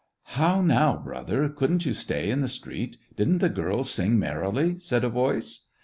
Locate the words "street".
2.47-2.97